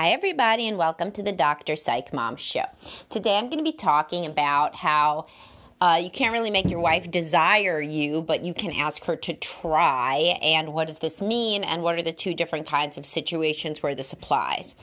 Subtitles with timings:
[0.00, 1.76] Hi, everybody, and welcome to the Dr.
[1.76, 2.64] Psych Mom Show.
[3.10, 5.26] Today I'm going to be talking about how
[5.78, 9.34] uh, you can't really make your wife desire you, but you can ask her to
[9.34, 10.38] try.
[10.42, 11.64] And what does this mean?
[11.64, 14.74] And what are the two different kinds of situations where this applies?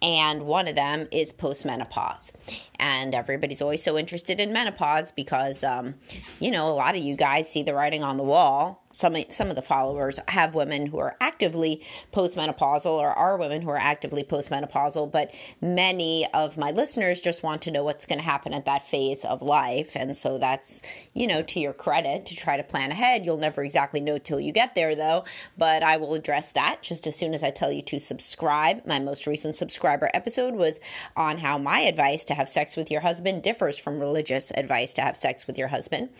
[0.00, 2.32] And one of them is postmenopause.
[2.76, 5.96] And everybody's always so interested in menopause because, um,
[6.40, 9.50] you know, a lot of you guys see the writing on the wall some some
[9.50, 11.82] of the followers have women who are actively
[12.12, 17.62] postmenopausal or are women who are actively postmenopausal but many of my listeners just want
[17.62, 19.96] to know what's going to happen at that phase of life.
[19.96, 20.82] And so that's
[21.14, 23.24] you know to your credit to try to plan ahead.
[23.24, 25.24] You'll never exactly know till you get there though
[25.56, 28.86] but I will address that just as soon as I tell you to subscribe.
[28.86, 30.80] My most recent subscriber episode was
[31.16, 35.02] on how my advice to have sex with your husband differs from religious advice to
[35.02, 36.10] have sex with your husband.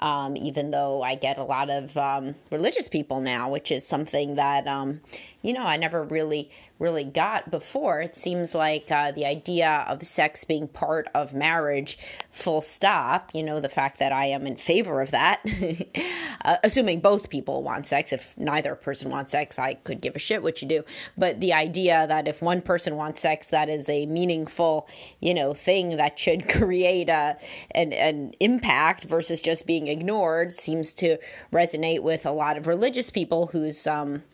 [0.00, 3.86] Um, even though I get a lot of um, um, religious people now, which is
[3.86, 5.00] something that um,
[5.42, 6.50] you know I never really
[6.82, 8.00] really got before.
[8.00, 11.96] It seems like uh, the idea of sex being part of marriage,
[12.32, 13.30] full stop.
[13.32, 15.40] You know the fact that I am in favor of that,
[16.44, 18.12] uh, assuming both people want sex.
[18.12, 20.84] If neither person wants sex, I could give a shit what you do.
[21.16, 24.88] But the idea that if one person wants sex, that is a meaningful,
[25.20, 27.36] you know, thing that should create a
[27.70, 31.18] an, an impact versus just being ignored seems to
[31.52, 34.24] resonate with a lot of religious people who's um,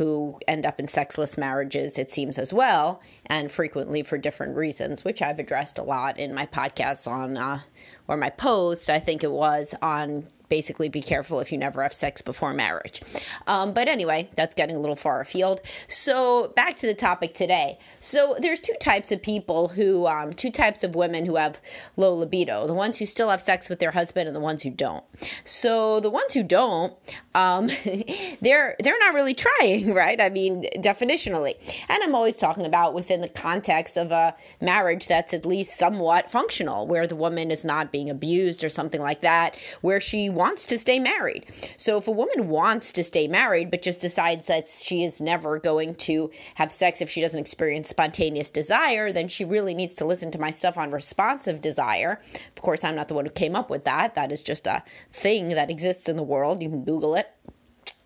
[0.00, 5.04] who end up in sexless marriages, it seems as well, and frequently for different reasons,
[5.04, 7.60] which I've addressed a lot in my podcasts on, uh,
[8.08, 11.94] or my post, I think it was on basically be careful if you never have
[11.94, 13.00] sex before marriage.
[13.46, 15.62] Um, but anyway, that's getting a little far afield.
[15.88, 17.78] So back to the topic today.
[18.00, 21.60] So there's two types of people who, um, two types of women who have
[21.96, 24.70] low libido: the ones who still have sex with their husband and the ones who
[24.70, 25.04] don't.
[25.44, 26.94] So the ones who don't,
[27.34, 27.68] um,
[28.40, 30.20] they're they're not really trying, right?
[30.20, 31.54] I mean, definitionally.
[31.88, 36.30] And I'm always talking about within the context of a marriage that's at least somewhat
[36.30, 40.64] functional, where the woman is not being abused or something like that, where she wants
[40.64, 41.44] to stay married.
[41.76, 45.58] So if a woman wants to stay married but just decides that she is never
[45.58, 50.06] going to have sex if she doesn't experience spontaneous desire, then she really needs to
[50.06, 52.22] listen to my stuff on responsive desire.
[52.56, 54.14] Of course, I'm not the one who came up with that.
[54.14, 56.62] That is just a thing that exists in the world.
[56.62, 57.28] You can Google it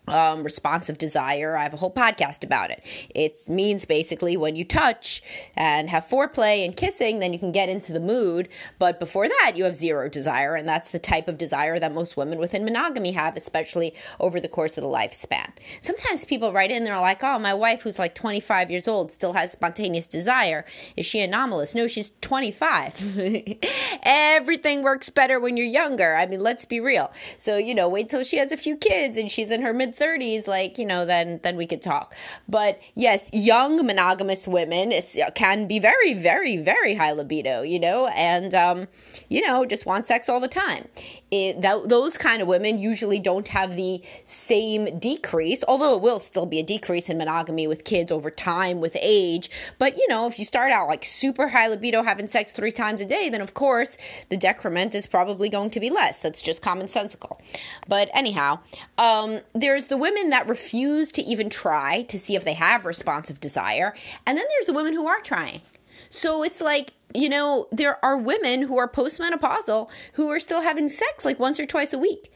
[0.07, 1.55] um, responsive desire.
[1.55, 2.83] I have a whole podcast about it.
[3.13, 5.21] It means basically when you touch
[5.55, 8.49] and have foreplay and kissing, then you can get into the mood.
[8.79, 10.55] But before that, you have zero desire.
[10.55, 14.47] And that's the type of desire that most women within monogamy have, especially over the
[14.47, 15.49] course of the lifespan.
[15.81, 19.33] Sometimes people write in, they're like, oh, my wife who's like 25 years old still
[19.33, 20.65] has spontaneous desire.
[20.95, 21.75] Is she anomalous?
[21.75, 23.57] No, she's 25.
[24.03, 26.15] Everything works better when you're younger.
[26.15, 27.11] I mean, let's be real.
[27.37, 29.94] So, you know, wait till she has a few kids and she's in her mid
[29.95, 32.15] 30s like you know then then we could talk.
[32.47, 38.07] But yes young monogamous women is, can be very very very high libido you know?
[38.07, 38.87] And um,
[39.29, 40.87] you know just want sex all the time.
[41.31, 46.45] It, those kind of women usually don't have the same decrease although it will still
[46.45, 49.49] be a decrease in monogamy with kids over time with age.
[49.77, 53.01] But you know if you start out like super high libido having sex three times
[53.01, 53.97] a day then of course
[54.29, 56.19] the decrement is probably going to be less.
[56.21, 57.39] That's just commonsensical.
[57.87, 58.59] But anyhow
[58.97, 62.85] um, there's there's the women that refuse to even try to see if they have
[62.85, 63.93] responsive desire.
[64.25, 65.61] And then there's the women who are trying.
[66.09, 70.89] So it's like, you know, there are women who are postmenopausal who are still having
[70.89, 72.31] sex like once or twice a week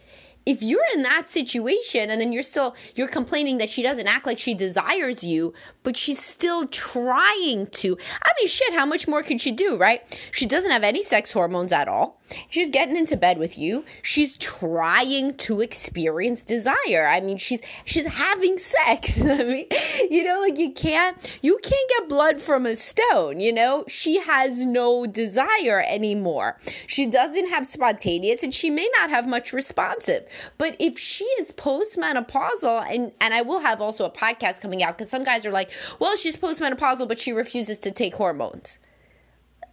[0.45, 4.25] if you're in that situation and then you're still you're complaining that she doesn't act
[4.25, 9.21] like she desires you but she's still trying to i mean shit how much more
[9.21, 12.18] could she do right she doesn't have any sex hormones at all
[12.49, 13.85] she's getting into bed with you.
[14.01, 17.07] She's trying to experience desire.
[17.07, 19.21] I mean she's she's having sex.
[19.23, 19.67] I mean
[20.09, 23.83] you know like you can't you can't get blood from a stone you know?
[23.87, 26.57] She has no desire anymore.
[26.87, 30.27] She doesn't have spontaneous and she may not have much responsive.
[30.57, 34.97] But if she is postmenopausal, and and I will have also a podcast coming out
[34.97, 38.77] because some guys are like, well, she's postmenopausal, but she refuses to take hormones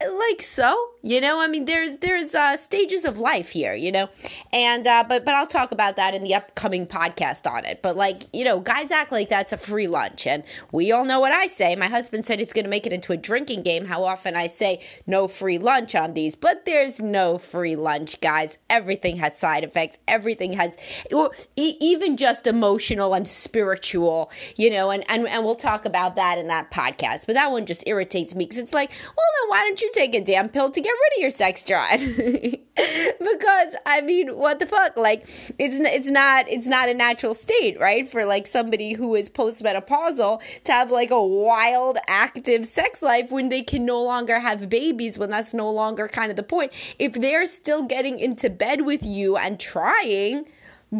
[0.04, 1.40] like so you know?
[1.40, 4.08] I mean there's there's uh stages of life here you know?
[4.52, 7.80] And uh but but i'll talk about that in the upcoming podcast on it.
[7.82, 10.26] But like you know guys act like that's a free lunch.
[10.26, 11.76] And we all know what i say.
[11.76, 13.86] My husband said he's going to make it into a drinking game.
[13.86, 16.34] How often i say no free lunch on these.
[16.36, 18.58] But there's no free lunch guys.
[18.68, 19.98] Everything has side effects.
[20.08, 20.76] Everything has
[21.56, 24.90] even just emotional and spiritual you know?
[24.90, 27.26] And and, and we'll talk about that in that podcast.
[27.26, 29.92] But that one just irritates me because it's like well then why don't you you
[29.94, 32.00] take a damn pill to get rid of your sex drive.
[32.16, 34.96] because I mean, what the fuck?
[34.96, 35.22] Like,
[35.58, 38.08] it's it's not it's not a natural state, right?
[38.08, 43.48] For like somebody who is postmenopausal to have like a wild, active sex life when
[43.48, 46.72] they can no longer have babies, when that's no longer kind of the point.
[46.98, 50.46] If they're still getting into bed with you and trying,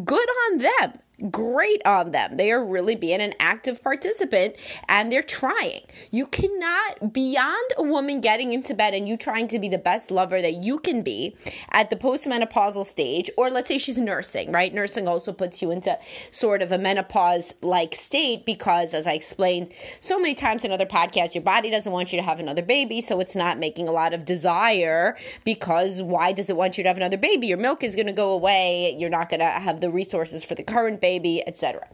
[0.05, 2.37] good on them great on them.
[2.37, 4.57] They are really being an active participant
[4.89, 5.81] and they're trying.
[6.11, 10.11] You cannot, beyond a woman getting into bed and you trying to be the best
[10.11, 11.35] lover that you can be
[11.71, 14.75] at the postmenopausal stage, or let's say she's nursing, right?
[14.75, 15.99] Nursing also puts you into
[16.31, 20.87] sort of a menopause like state because, as I explained so many times in other
[20.87, 23.93] podcasts, your body doesn't want you to have another baby, so it's not making a
[23.93, 27.47] lot of desire because why does it want you to have another baby?
[27.47, 28.95] Your milk is going to go away.
[28.99, 31.06] You're not going to have the resources for the current baby,
[31.47, 31.89] etc.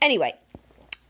[0.00, 0.34] Anyway,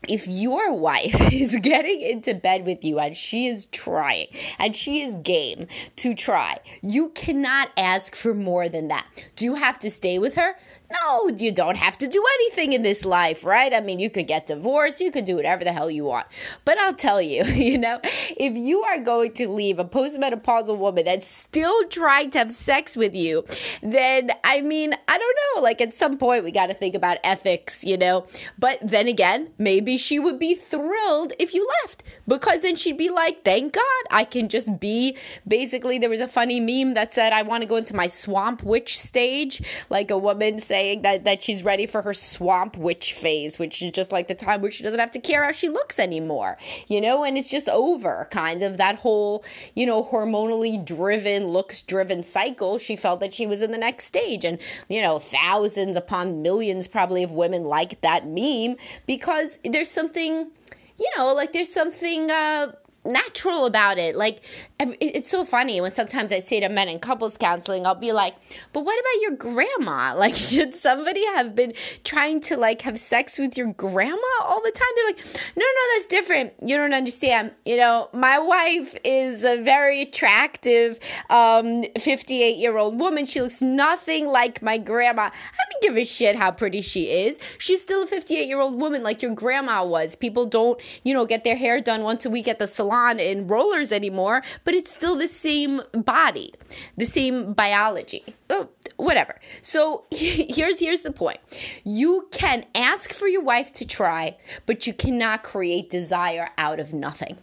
[0.07, 4.27] if your wife is getting into bed with you and she is trying
[4.59, 5.67] and she is game
[5.97, 9.05] to try, you cannot ask for more than that.
[9.35, 10.55] Do you have to stay with her?
[10.89, 13.73] No, you don't have to do anything in this life, right?
[13.73, 16.27] I mean, you could get divorced, you could do whatever the hell you want.
[16.63, 21.03] But I'll tell you, you know, if you are going to leave a postmenopausal woman
[21.03, 23.43] that's still trying to have sex with you,
[23.83, 27.17] then I mean, I don't know, like at some point we got to think about
[27.21, 28.25] ethics, you know.
[28.57, 33.09] But then again, maybe she would be thrilled if you left because then she'd be
[33.09, 35.99] like, thank God I can just be basically.
[35.99, 38.97] There was a funny meme that said, I want to go into my swamp witch
[38.97, 43.57] stage, like a woman said saying that, that she's ready for her swamp witch phase,
[43.57, 45.97] which is just like the time where she doesn't have to care how she looks
[45.97, 46.55] anymore,
[46.87, 49.43] you know, and it's just over kind of that whole,
[49.75, 52.77] you know, hormonally driven, looks driven cycle.
[52.77, 54.45] She felt that she was in the next stage.
[54.45, 58.77] And, you know, thousands upon millions probably of women like that meme
[59.07, 60.51] because there's something,
[60.99, 62.73] you know, like there's something, uh,
[63.07, 64.15] natural about it.
[64.15, 64.41] Like,
[64.79, 68.35] it's so funny when sometimes I say to men in couples counseling, I'll be like,
[68.73, 70.15] but what about your grandma?
[70.27, 71.73] Like, should somebody have been
[72.03, 74.87] trying to like have sex with your grandma all the time?
[74.95, 75.25] They're like,
[75.55, 76.53] no, no, that's different.
[76.61, 77.53] You don't understand.
[77.65, 80.99] You know, my wife is a very attractive
[81.29, 83.25] 58 um, year old woman.
[83.25, 85.23] She looks nothing like my grandma.
[85.23, 85.31] I
[85.71, 87.37] don't give a shit how pretty she is.
[87.57, 90.15] She's still a 58 year old woman like your grandma was.
[90.15, 93.19] People don't, you know, get their hair done once a week at the salon salon
[93.19, 96.51] in rollers anymore, but it's still the same body,
[96.95, 98.23] the same biology.
[98.49, 99.39] Oh, whatever.
[99.61, 101.39] So here's here's the point.
[101.83, 106.93] You can ask for your wife to try, but you cannot create desire out of
[106.93, 107.37] nothing.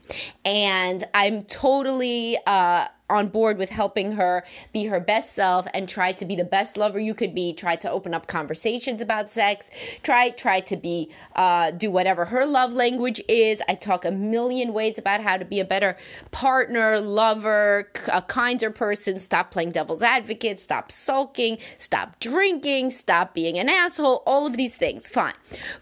[0.44, 6.12] And I'm totally uh on board with helping her be her best self and try
[6.12, 9.70] to be the best lover you could be try to open up conversations about sex
[10.02, 13.60] try try to be uh, do whatever her love language is.
[13.68, 15.96] I talk a million ways about how to be a better
[16.30, 19.18] partner lover a kinder person.
[19.18, 20.60] Stop playing devil's advocate.
[20.60, 21.58] Stop sulking.
[21.78, 22.90] Stop drinking.
[22.90, 24.22] Stop being an asshole.
[24.26, 25.08] All of these things.
[25.08, 25.34] Fine.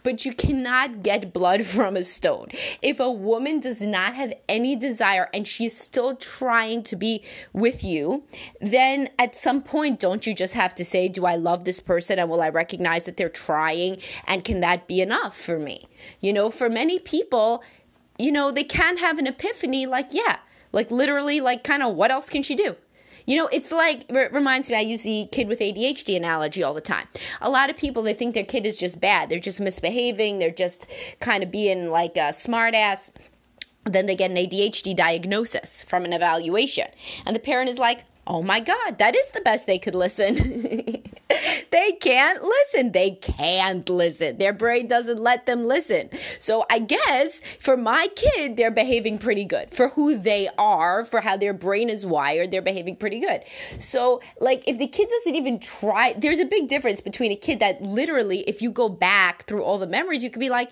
[0.02, 2.48] But you cannot get blood from a stone.
[2.80, 7.11] If a woman does not have any desire and she's still trying to be
[7.52, 8.24] with you,
[8.60, 12.18] then at some point, don't you just have to say, Do I love this person?
[12.18, 13.98] And will I recognize that they're trying?
[14.26, 15.82] And can that be enough for me?
[16.20, 17.62] You know, for many people,
[18.18, 20.38] you know, they can have an epiphany like, yeah,
[20.72, 22.76] like literally, like, kind of, what else can she do?
[23.26, 26.74] You know, it's like, it reminds me, I use the kid with ADHD analogy all
[26.74, 27.06] the time.
[27.40, 29.28] A lot of people, they think their kid is just bad.
[29.28, 30.38] They're just misbehaving.
[30.38, 30.88] They're just
[31.20, 33.10] kind of being like a smartass
[33.84, 36.88] then they get an ADHD diagnosis from an evaluation.
[37.26, 40.36] And the parent is like, oh my God, that is the best they could listen.
[41.70, 42.92] they can't listen.
[42.92, 44.38] They can't listen.
[44.38, 46.08] Their brain doesn't let them listen.
[46.38, 49.74] So I guess for my kid, they're behaving pretty good.
[49.74, 53.42] For who they are, for how their brain is wired, they're behaving pretty good.
[53.80, 57.58] So, like, if the kid doesn't even try, there's a big difference between a kid
[57.58, 60.70] that literally, if you go back through all the memories, you could be like,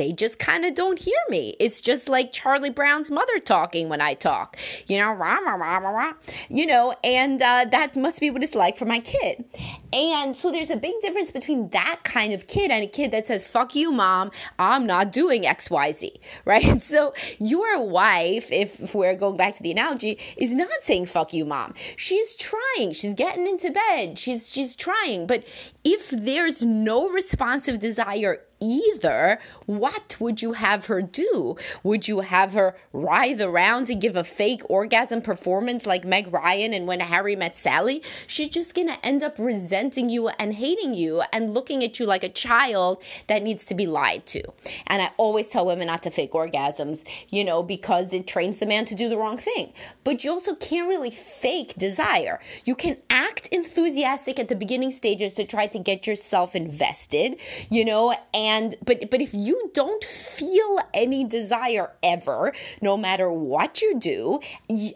[0.00, 1.54] they just kind of don't hear me.
[1.60, 5.76] It's just like Charlie Brown's mother talking when I talk, you know, rah, rah, rah,
[5.76, 6.12] rah, rah.
[6.48, 9.44] you know, and uh, that must be what it's like for my kid.
[9.92, 13.26] And so there's a big difference between that kind of kid and a kid that
[13.26, 16.16] says, fuck you, mom, I'm not doing XYZ,
[16.46, 16.82] right?
[16.82, 21.34] So your wife, if, if we're going back to the analogy, is not saying, fuck
[21.34, 21.74] you, mom.
[21.96, 25.26] She's trying, she's getting into bed, she's, she's trying.
[25.26, 25.44] But
[25.84, 31.56] if there's no responsive desire either, what would you have her do?
[31.82, 36.74] Would you have her writhe around and give a fake orgasm performance like Meg Ryan
[36.74, 38.02] and When Harry Met Sally?
[38.26, 42.22] She's just to end up resenting you and hating you and looking at you like
[42.22, 44.42] a child that needs to be lied to.
[44.86, 48.66] And I always tell women not to fake orgasms, you know, because it trains the
[48.66, 49.72] man to do the wrong thing.
[50.04, 52.40] But you also can't really fake desire.
[52.64, 57.36] You can act enthusiastic at the beginning stages to try to get yourself invested,
[57.70, 63.82] you know, and but but if you don't feel any desire ever, no matter what
[63.82, 64.40] you do,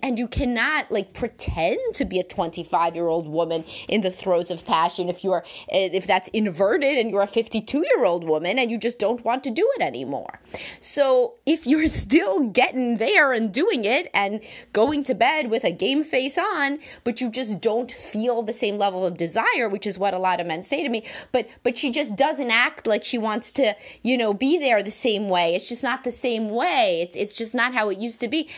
[0.02, 4.50] and you cannot like pretend to be a 25 year old woman in the throes
[4.50, 8.58] of passion if you're eh, if that's inverted and you're a 52 year old woman
[8.58, 10.40] and you just don't want to do it anymore.
[10.80, 14.40] So if you're still getting there and doing it and
[14.72, 18.78] going to bed with a game face on, but you just don't feel the same
[18.78, 21.78] level of desire, which is what a lot of men say to me, but but
[21.78, 25.54] she just doesn't act like she wants to, you know, be there the same way.
[25.54, 27.00] It's just not the same way.
[27.02, 28.48] It's it's just not how it used to be.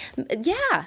[0.42, 0.86] Yeah,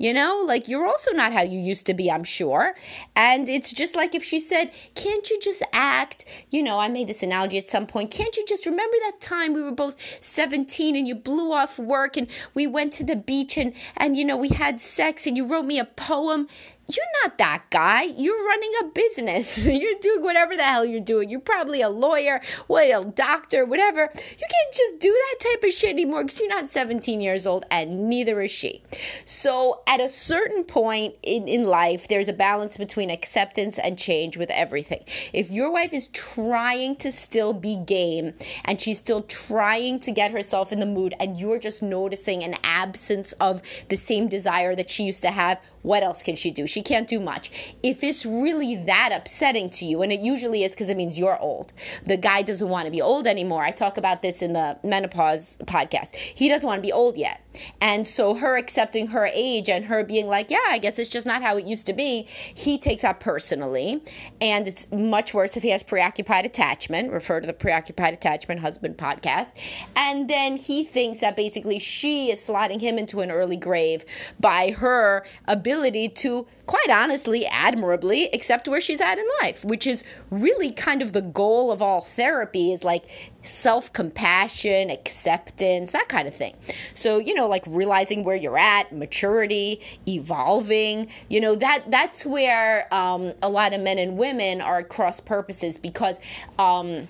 [0.00, 2.74] you know, like you're also not how you used to be, I'm sure.
[3.14, 6.24] And it's just like if she said, Can't you just act?
[6.48, 8.10] You know, I made this analogy at some point.
[8.10, 12.16] Can't you just remember that time we were both 17 and you blew off work
[12.16, 15.46] and we went to the beach and, and you know, we had sex and you
[15.46, 16.48] wrote me a poem?
[16.88, 18.02] You're not that guy.
[18.02, 19.66] You're running a business.
[19.66, 21.28] you're doing whatever the hell you're doing.
[21.30, 24.10] You're probably a lawyer, what a doctor, whatever.
[24.14, 27.64] You can't just do that type of shit anymore because you're not 17 years old
[27.70, 28.82] and neither is she.
[29.24, 34.36] So at a certain point in, in life, there's a balance between acceptance and change
[34.36, 35.04] with everything.
[35.32, 38.34] If your wife is trying to still be game
[38.64, 42.56] and she's still trying to get herself in the mood and you're just noticing an
[42.64, 46.66] absence of the same desire that she used to have, what else can she do?
[46.66, 47.74] She can't do much.
[47.82, 51.38] If it's really that upsetting to you, and it usually is because it means you're
[51.38, 51.72] old,
[52.06, 53.62] the guy doesn't want to be old anymore.
[53.62, 56.14] I talk about this in the menopause podcast.
[56.14, 57.40] He doesn't want to be old yet.
[57.80, 61.26] And so her accepting her age and her being like, yeah, I guess it's just
[61.26, 64.02] not how it used to be, he takes that personally.
[64.40, 67.12] And it's much worse if he has preoccupied attachment.
[67.12, 69.50] Refer to the preoccupied attachment husband podcast.
[69.96, 74.04] And then he thinks that basically she is sliding him into an early grave
[74.38, 80.04] by her ability to, quite honestly, admirably except where she's at in life, which is
[80.30, 86.28] really kind of the goal of all therapy is like self compassion, acceptance, that kind
[86.28, 86.54] of thing.
[86.94, 92.86] So, you know, like realizing where you're at, maturity, evolving, you know, that that's where
[92.94, 96.20] um, a lot of men and women are at cross purposes because.
[96.56, 97.08] Um,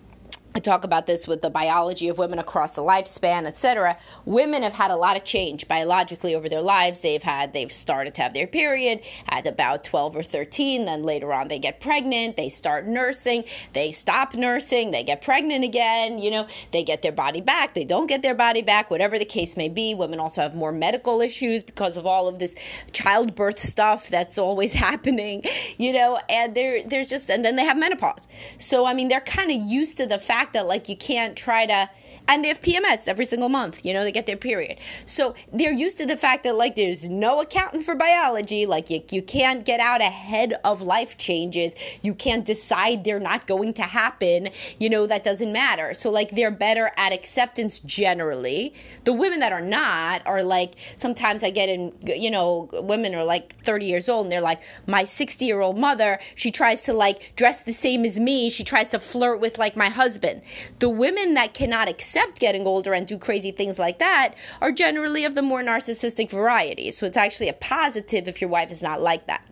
[0.60, 3.96] I talk about this with the biology of women across the lifespan, etc.
[4.26, 7.00] Women have had a lot of change biologically over their lives.
[7.00, 9.00] They've had they've started to have their period
[9.30, 13.90] at about 12 or 13, then later on they get pregnant, they start nursing, they
[13.90, 18.06] stop nursing, they get pregnant again, you know, they get their body back, they don't
[18.06, 19.94] get their body back, whatever the case may be.
[19.94, 22.54] Women also have more medical issues because of all of this
[22.92, 25.42] childbirth stuff that's always happening,
[25.78, 28.28] you know, and there there's just and then they have menopause.
[28.58, 31.36] So I mean, they're kind of used to the fact fact that like you can't
[31.36, 31.88] try to
[32.30, 33.84] and they have PMS every single month.
[33.84, 34.78] You know, they get their period.
[35.04, 38.66] So they're used to the fact that like there's no accountant for biology.
[38.66, 41.74] Like you, you can't get out ahead of life changes.
[42.02, 44.50] You can't decide they're not going to happen.
[44.78, 45.92] You know, that doesn't matter.
[45.92, 48.74] So like they're better at acceptance generally.
[49.04, 53.24] The women that are not are like sometimes I get in, you know, women are
[53.24, 56.92] like 30 years old and they're like, my 60 year old mother, she tries to
[56.92, 58.50] like dress the same as me.
[58.50, 60.29] She tries to flirt with like my husband.
[60.78, 65.24] The women that cannot accept getting older and do crazy things like that are generally
[65.24, 66.90] of the more narcissistic variety.
[66.92, 69.46] So it's actually a positive if your wife is not like that.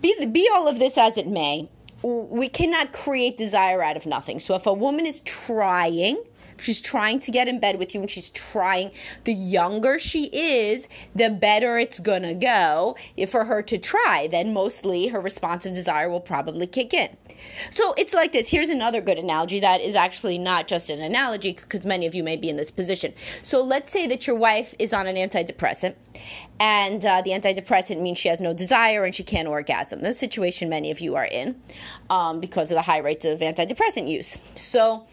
[0.00, 1.68] Be, be all of this as it may,
[2.02, 4.40] we cannot create desire out of nothing.
[4.40, 6.22] So if a woman is trying,
[6.62, 8.90] she's trying to get in bed with you and she's trying,
[9.24, 12.96] the younger she is, the better it's gonna go
[13.28, 14.28] for her to try.
[14.30, 17.16] Then mostly her responsive desire will probably kick in.
[17.70, 18.50] So it's like this.
[18.50, 22.22] Here's another good analogy that is actually not just an analogy because many of you
[22.22, 23.14] may be in this position.
[23.42, 25.94] So let's say that your wife is on an antidepressant
[26.60, 30.00] and uh, the antidepressant means she has no desire and she can't orgasm.
[30.00, 31.60] The situation many of you are in
[32.10, 34.38] um, because of the high rates of antidepressant use.
[34.54, 35.06] So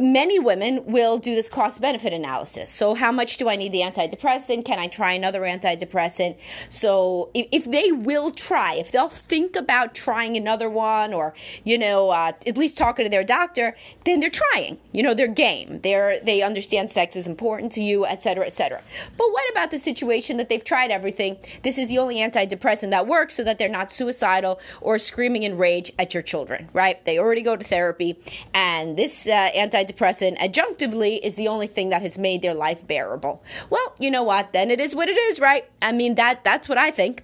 [0.00, 2.70] many women will do this cost benefit analysis.
[2.70, 4.64] So, how much do I need the antidepressant?
[4.64, 6.36] Can I try another antidepressant?
[6.68, 11.78] So, if, if they will try, if they'll think about trying another one or, you
[11.78, 14.78] know, uh, at least talking to their doctor, then they're trying.
[14.92, 15.80] You know, they're game.
[15.82, 18.82] They're, they understand sex is important to you, et cetera, et cetera.
[19.16, 21.38] But what about the situation that they've tried everything?
[21.62, 25.56] This is the only antidepressant that works so that they're not suicidal or screaming in
[25.56, 27.04] rage at your children, right?
[27.04, 28.18] They already go to therapy,
[28.54, 32.86] and this uh, antidepressant antidepressant adjunctively is the only thing that has made their life
[32.86, 33.42] bearable.
[33.70, 34.52] Well, you know what?
[34.52, 35.64] Then it is what it is, right?
[35.82, 37.22] I mean that that's what I think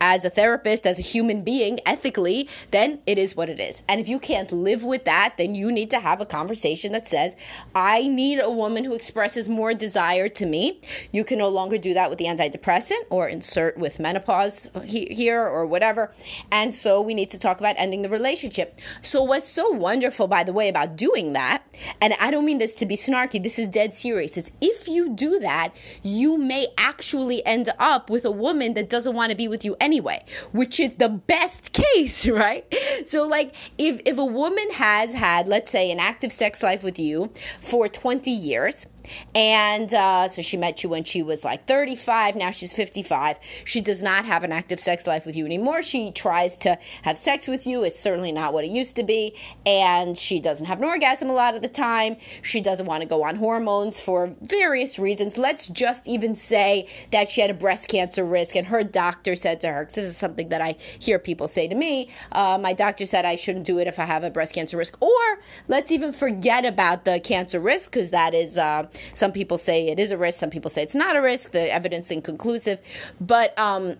[0.00, 3.82] as a therapist, as a human being, ethically, then it is what it is.
[3.88, 7.06] And if you can't live with that, then you need to have a conversation that
[7.06, 7.36] says,
[7.74, 10.80] I need a woman who expresses more desire to me.
[11.12, 15.66] You can no longer do that with the antidepressant or insert with menopause here or
[15.66, 16.12] whatever.
[16.50, 18.80] And so we need to talk about ending the relationship.
[19.02, 21.62] So, what's so wonderful, by the way, about doing that,
[22.00, 25.14] and I don't mean this to be snarky, this is dead serious, is if you
[25.14, 29.48] do that, you may actually end up with a woman that doesn't want to be
[29.50, 32.64] with you anyway, which is the best case, right?
[33.06, 36.98] So like if if a woman has had let's say an active sex life with
[36.98, 37.30] you
[37.60, 38.86] for 20 years
[39.34, 42.36] and uh, so she met you when she was like 35.
[42.36, 43.38] Now she's 55.
[43.64, 45.82] She does not have an active sex life with you anymore.
[45.82, 47.82] She tries to have sex with you.
[47.82, 49.34] It's certainly not what it used to be.
[49.66, 52.16] And she doesn't have an orgasm a lot of the time.
[52.42, 55.38] She doesn't want to go on hormones for various reasons.
[55.38, 59.60] Let's just even say that she had a breast cancer risk and her doctor said
[59.60, 62.72] to her, because this is something that I hear people say to me, uh, my
[62.72, 65.00] doctor said I shouldn't do it if I have a breast cancer risk.
[65.02, 68.58] Or let's even forget about the cancer risk because that is.
[68.58, 71.52] Uh, some people say it is a risk, some people say it's not a risk.
[71.52, 72.80] The evidence inconclusive,
[73.20, 73.96] but um,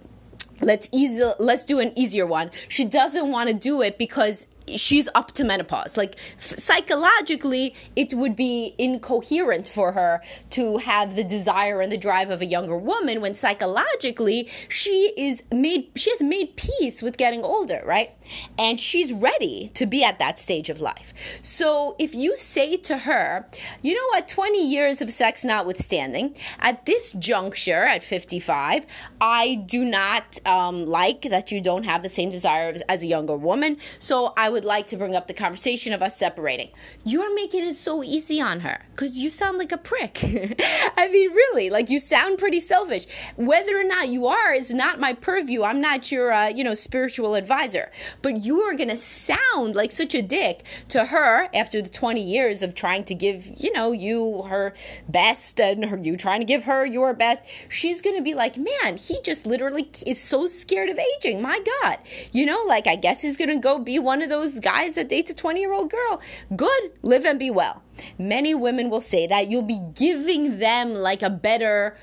[0.60, 2.50] let's easy let's do an easier one.
[2.68, 5.96] She doesn't want to do it because she's up to menopause.
[5.96, 12.30] Like psychologically, it would be incoherent for her to have the desire and the drive
[12.30, 17.42] of a younger woman when psychologically she is made she has made peace with getting
[17.42, 18.12] older, right?
[18.58, 21.12] And she's ready to be at that stage of life.
[21.42, 23.46] So if you say to her,
[23.82, 28.86] you know what, 20 years of sex notwithstanding, at this juncture at 55,
[29.20, 33.36] I do not um, like that you don't have the same desire as a younger
[33.36, 33.78] woman.
[33.98, 36.68] So I would would like to bring up the conversation of us separating.
[37.02, 40.22] You're making it so easy on her because you sound like a prick.
[40.98, 43.06] I mean, really, like you sound pretty selfish.
[43.36, 45.62] Whether or not you are is not my purview.
[45.62, 47.90] I'm not your, uh, you know, spiritual advisor.
[48.20, 52.22] But you are going to sound like such a dick to her after the 20
[52.22, 54.74] years of trying to give, you know, you her
[55.08, 57.42] best and her, you trying to give her your best.
[57.70, 61.40] She's going to be like, man, he just literally is so scared of aging.
[61.40, 61.96] My God.
[62.32, 64.94] You know, like, I guess he's going to go be one of those those guys
[64.94, 66.20] that dates a 20 year old girl.
[66.54, 67.82] Good, live and be well.
[68.18, 71.96] Many women will say that you'll be giving them like a better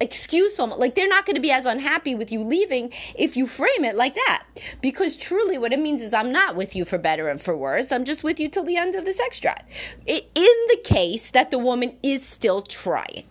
[0.00, 3.84] excuse like they're not going to be as unhappy with you leaving if you frame
[3.84, 4.44] it like that
[4.80, 7.92] because truly what it means is i'm not with you for better and for worse
[7.92, 9.62] i'm just with you till the end of the sex drive
[10.06, 13.24] in the case that the woman is still trying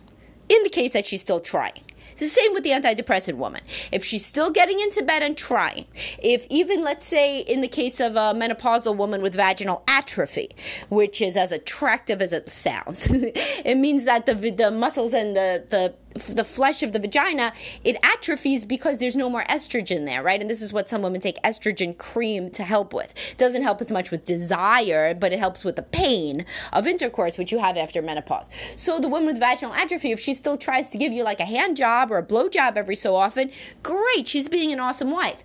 [0.48, 1.82] in the case that she's still trying
[2.20, 3.62] it's the same with the antidepressant woman.
[3.92, 5.86] If she's still getting into bed and trying,
[6.18, 10.50] if even, let's say, in the case of a menopausal woman with vaginal atrophy,
[10.90, 15.64] which is as attractive as it sounds, it means that the, the muscles and the,
[15.70, 20.42] the the flesh of the vagina, it atrophies because there's no more estrogen there, right?
[20.42, 23.14] And this is what some women take estrogen cream to help with.
[23.32, 27.38] It doesn't help as much with desire, but it helps with the pain of intercourse,
[27.38, 28.50] which you have after menopause.
[28.76, 31.46] So the woman with vaginal atrophy, if she still tries to give you like a
[31.46, 33.52] hand job or a blow job every so often,
[33.84, 35.44] great, she's being an awesome wife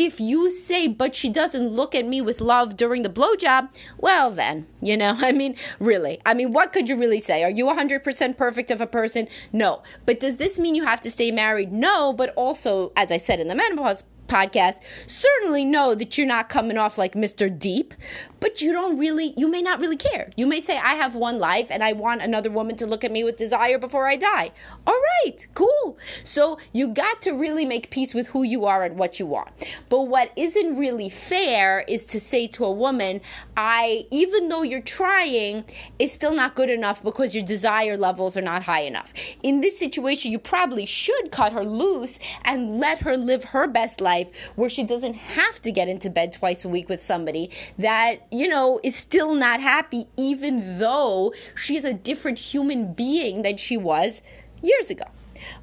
[0.00, 4.30] if you say, but she doesn't look at me with love during the blowjob, well,
[4.30, 6.20] then, you know, I mean, really.
[6.24, 7.44] I mean, what could you really say?
[7.44, 9.28] Are you 100% perfect of a person?
[9.52, 9.82] No.
[10.06, 11.70] But does this mean you have to stay married?
[11.70, 12.14] No.
[12.14, 16.78] But also, as I said in the menopause podcast certainly know that you're not coming
[16.78, 17.56] off like Mr.
[17.56, 17.92] Deep,
[18.38, 20.30] but you don't really, you may not really care.
[20.36, 23.12] You may say, I have one life and I want another woman to look at
[23.12, 24.52] me with desire before I die.
[24.86, 25.98] All right, cool.
[26.24, 29.50] So you got to really make peace with who you are and what you want.
[29.88, 33.20] But what isn't really fair is to say to a woman,
[33.56, 35.64] I, even though you're trying,
[35.98, 39.12] it's still not good enough because your desire levels are not high enough.
[39.42, 44.00] In this situation, you probably should cut her loose and let her live her best
[44.00, 47.50] life life where she doesn't have to get into bed twice a week with somebody
[47.78, 53.56] that, you know, is still not happy, even though she's a different human being than
[53.56, 54.22] she was
[54.62, 55.04] years ago.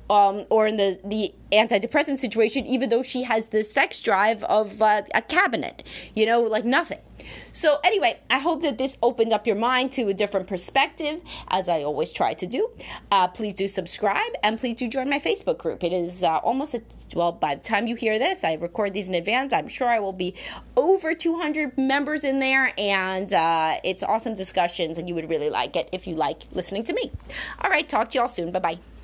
[0.09, 4.81] Um, or in the, the antidepressant situation, even though she has the sex drive of
[4.81, 5.83] uh, a cabinet,
[6.15, 6.99] you know, like nothing.
[7.51, 11.67] So, anyway, I hope that this opened up your mind to a different perspective, as
[11.67, 12.69] I always try to do.
[13.11, 15.83] Uh, please do subscribe and please do join my Facebook group.
[15.83, 16.83] It is uh, almost, a,
[17.15, 19.53] well, by the time you hear this, I record these in advance.
[19.53, 20.35] I'm sure I will be
[20.75, 25.75] over 200 members in there, and uh, it's awesome discussions, and you would really like
[25.75, 27.11] it if you like listening to me.
[27.59, 28.51] All right, talk to y'all soon.
[28.51, 28.96] Bye bye.